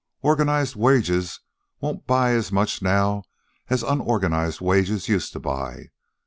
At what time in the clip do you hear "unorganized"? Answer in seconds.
3.83-4.59